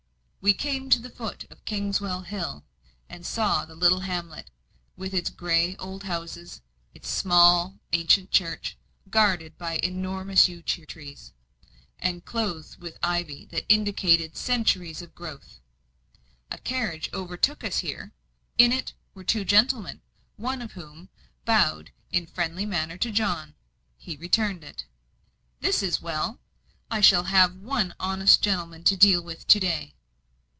We 0.43 0.55
came 0.55 0.89
to 0.89 0.97
the 0.97 1.11
foot 1.11 1.45
of 1.51 1.63
Kingswell 1.65 2.21
Hill, 2.23 2.65
and 3.07 3.23
saw 3.27 3.63
the 3.63 3.75
little 3.75 3.99
hamlet 3.99 4.49
with 4.97 5.13
its 5.13 5.29
grey 5.29 5.75
old 5.77 6.05
houses, 6.05 6.61
its 6.95 7.07
small, 7.11 7.77
ancient 7.93 8.31
church, 8.31 8.75
guarded 9.07 9.55
by 9.59 9.75
enormous 9.83 10.49
yew 10.49 10.63
trees, 10.63 11.33
and 11.99 12.25
clothed 12.25 12.81
with 12.81 12.97
ivy 13.03 13.45
that 13.51 13.67
indicated 13.71 14.35
centuries 14.35 15.03
of 15.03 15.13
growth. 15.13 15.59
A 16.49 16.57
carriage 16.57 17.11
overtook 17.13 17.63
us 17.63 17.77
here; 17.77 18.11
in 18.57 18.71
it 18.71 18.93
were 19.13 19.23
two 19.23 19.45
gentlemen, 19.45 20.01
one 20.37 20.63
of 20.63 20.71
whom 20.71 21.09
bowed 21.45 21.91
in 22.11 22.23
a 22.23 22.25
friendly 22.25 22.65
manner 22.65 22.97
to 22.97 23.11
John. 23.11 23.53
He 23.95 24.15
returned 24.15 24.63
it. 24.63 24.85
"This 25.59 25.83
is 25.83 26.01
well; 26.01 26.39
I 26.89 26.99
shall 26.99 27.25
have 27.25 27.55
one 27.57 27.93
honest 27.99 28.41
gentleman 28.41 28.83
to 28.85 28.97
deal 28.97 29.21
with 29.21 29.45
to 29.47 29.59
day." 29.59 29.93